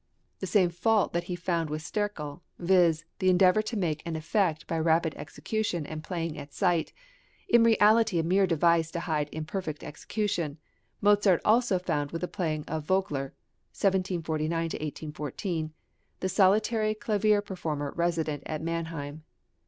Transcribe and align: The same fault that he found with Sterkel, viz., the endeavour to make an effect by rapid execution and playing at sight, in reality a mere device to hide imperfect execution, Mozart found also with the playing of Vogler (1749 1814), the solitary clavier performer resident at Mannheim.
The 0.39 0.47
same 0.47 0.71
fault 0.71 1.13
that 1.13 1.25
he 1.25 1.35
found 1.35 1.69
with 1.69 1.83
Sterkel, 1.83 2.41
viz., 2.57 3.05
the 3.19 3.29
endeavour 3.29 3.61
to 3.61 3.77
make 3.77 4.01
an 4.03 4.15
effect 4.15 4.65
by 4.65 4.79
rapid 4.79 5.13
execution 5.13 5.85
and 5.85 6.03
playing 6.03 6.39
at 6.39 6.55
sight, 6.55 6.91
in 7.47 7.63
reality 7.63 8.17
a 8.17 8.23
mere 8.23 8.47
device 8.47 8.89
to 8.93 9.01
hide 9.01 9.29
imperfect 9.31 9.83
execution, 9.83 10.57
Mozart 11.01 11.43
found 11.43 11.53
also 11.53 11.79
with 12.11 12.21
the 12.21 12.27
playing 12.27 12.65
of 12.65 12.83
Vogler 12.85 13.35
(1749 13.77 14.51
1814), 14.59 15.71
the 16.19 16.29
solitary 16.29 16.95
clavier 16.95 17.39
performer 17.39 17.93
resident 17.95 18.41
at 18.47 18.63
Mannheim. 18.63 19.23